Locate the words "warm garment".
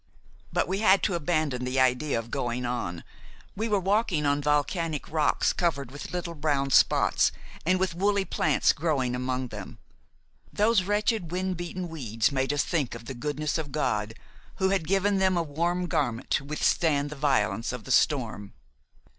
15.43-16.31